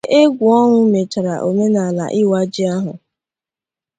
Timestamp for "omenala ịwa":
1.49-2.39